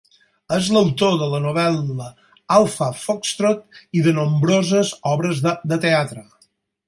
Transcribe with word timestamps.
És 0.55 0.69
l'autor 0.75 1.17
de 1.23 1.27
la 1.33 1.41
novel·la 1.43 2.07
"Alpha 2.55 2.87
Foxtrot" 3.03 3.79
i 4.01 4.05
de 4.09 4.15
nombroses 4.21 4.95
obres 5.15 5.45
de 5.49 5.81
teatre. 5.87 6.27